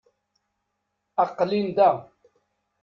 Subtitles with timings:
[1.23, 1.91] Aqel-in da.